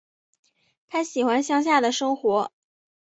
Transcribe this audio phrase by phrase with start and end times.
[0.89, 2.51] 她喜欢乡下的生活